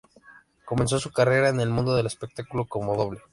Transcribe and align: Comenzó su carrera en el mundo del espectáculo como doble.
Comenzó 0.65 0.99
su 0.99 1.11
carrera 1.11 1.49
en 1.49 1.59
el 1.59 1.69
mundo 1.69 1.93
del 1.93 2.07
espectáculo 2.07 2.65
como 2.65 2.95
doble. 2.97 3.19